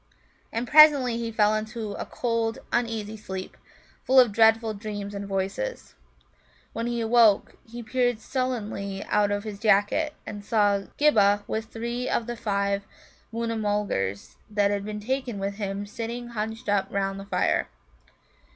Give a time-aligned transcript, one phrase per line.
[0.51, 3.55] And presently he fell into a cold, uneasy sleep,
[4.03, 5.93] full of dreadful dreams and voices.
[6.73, 12.09] When he awoke, he peered sullenly out of his jacket, and saw Ghibba with three
[12.09, 12.87] of the five
[13.31, 17.69] Moona mulgars that he had taken with him sitting hunched up round the fire.